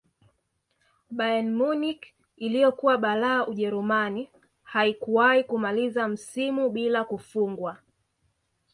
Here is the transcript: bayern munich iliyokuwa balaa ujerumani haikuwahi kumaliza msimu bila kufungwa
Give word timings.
bayern 1.17 1.49
munich 1.57 2.13
iliyokuwa 2.37 2.97
balaa 2.97 3.45
ujerumani 3.47 4.29
haikuwahi 4.63 5.43
kumaliza 5.43 6.07
msimu 6.07 6.69
bila 6.69 7.03
kufungwa 7.03 7.77